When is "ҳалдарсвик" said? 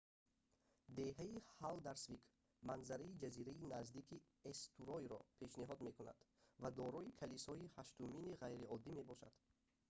1.59-2.23